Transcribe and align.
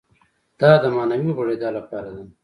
دا 0.59 0.69
معنوي 0.95 1.31
غوړېدا 1.37 1.69
لپاره 1.77 2.09
ده. 2.15 2.23